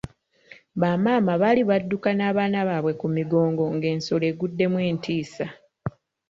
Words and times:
Bamaama 0.81 1.33
baali 1.41 1.61
badduka 1.69 2.09
n'abaana 2.13 2.59
baabwe 2.67 2.93
ku 2.99 3.07
migongo 3.15 3.63
ng'ensolo 3.75 4.25
eguddemu 4.31 4.77
entiisa. 4.89 5.45